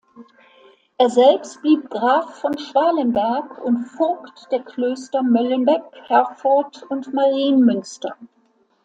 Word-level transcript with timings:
Er 0.97 1.11
selbst 1.11 1.61
blieb 1.61 1.87
Graf 1.91 2.39
von 2.39 2.57
Schwalenberg 2.57 3.63
und 3.63 3.85
Vogt 3.85 4.47
der 4.49 4.63
Klöster 4.63 5.21
Möllenbeck, 5.21 5.83
Herford 6.07 6.81
und 6.89 7.13
Marienmünster. 7.13 8.15